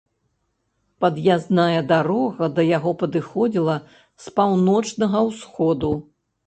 Пад'язная 1.05 1.79
дарога 1.93 2.43
да 2.55 2.61
яго 2.77 2.95
падыходзіла 3.05 3.75
з 4.27 4.39
паўночнага 4.41 5.19
ўсходу. 5.31 5.97